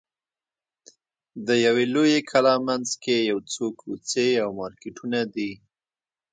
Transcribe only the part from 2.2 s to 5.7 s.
کلا منځ کې یو څو کوڅې او مارکېټونه دي.